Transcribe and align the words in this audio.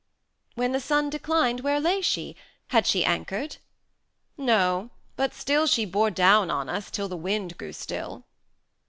"When 0.55 0.71
the 0.71 0.79
Sun 0.79 1.11
declined 1.11 1.59
Where 1.59 1.79
lay 1.79 2.01
she? 2.01 2.35
had 2.69 2.87
she 2.87 3.05
anchored?" 3.05 3.57
"No, 4.35 4.89
but 5.15 5.31
still 5.35 5.67
510 5.67 5.73
She 5.75 5.85
bore 5.85 6.09
down 6.09 6.49
on 6.49 6.69
us, 6.69 6.89
till 6.89 7.07
the 7.07 7.15
wind 7.15 7.55
grew 7.55 7.71
still." 7.71 8.23